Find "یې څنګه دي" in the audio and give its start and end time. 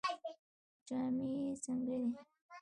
1.39-2.11